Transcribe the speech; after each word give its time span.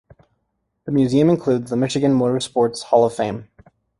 The 0.85 0.91
museum 0.91 1.29
includes 1.29 1.69
the 1.69 1.75
Michigan 1.77 2.11
Motor 2.15 2.39
Sports 2.39 2.81
Hall 2.81 3.05
of 3.05 3.13
Fame. 3.13 3.49